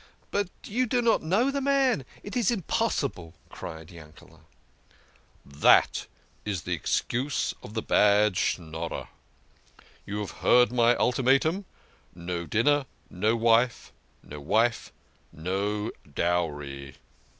[0.31, 4.39] "But you do not know the man it is impossible!" cried Yankele\
[5.45, 6.07] "That
[6.43, 9.09] is the excuse of the bad Schnorrer.
[10.07, 11.65] You have heard my ultimatum.
[12.15, 13.91] No dinner, no wife.
[14.23, 14.91] No wife
[15.31, 16.95] no dowry